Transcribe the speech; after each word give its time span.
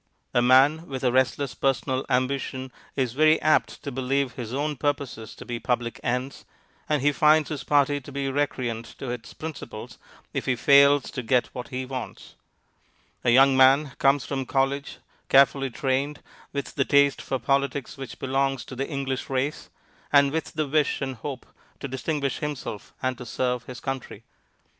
A 0.33 0.41
man 0.41 0.87
with 0.87 1.03
a 1.03 1.11
restless 1.11 1.53
personal 1.53 2.03
ambition 2.09 2.71
is 2.95 3.13
very 3.13 3.39
apt 3.39 3.83
to 3.83 3.91
believe 3.91 4.31
his 4.31 4.51
own 4.51 4.75
purposes 4.75 5.35
to 5.35 5.45
be 5.45 5.59
public 5.59 5.99
ends, 6.01 6.43
and 6.89 7.03
he 7.03 7.11
finds 7.11 7.49
his 7.49 7.63
party 7.63 8.01
to 8.01 8.11
be 8.11 8.27
recreant 8.27 8.87
to 8.97 9.11
its 9.11 9.35
principles 9.35 9.99
if 10.33 10.47
he 10.47 10.55
fails 10.55 11.11
to 11.11 11.21
get 11.21 11.53
what 11.53 11.67
he 11.67 11.85
wants. 11.85 12.33
A 13.23 13.29
young 13.29 13.55
man 13.55 13.91
comes 13.99 14.25
from 14.25 14.43
college 14.47 14.97
carefully 15.29 15.69
trained, 15.69 16.23
with 16.51 16.73
the 16.73 16.83
taste 16.83 17.21
for 17.21 17.37
politics 17.37 17.95
which 17.95 18.17
belongs 18.17 18.65
to 18.65 18.75
the 18.75 18.89
English 18.89 19.29
race, 19.29 19.69
and 20.11 20.31
with 20.31 20.53
the 20.53 20.67
wish 20.67 20.99
and 21.03 21.13
hope 21.17 21.45
to 21.79 21.87
distinguish 21.87 22.39
himself 22.39 22.95
and 23.03 23.19
to 23.19 23.25
serve 23.27 23.65
his 23.65 23.79
country. 23.79 24.23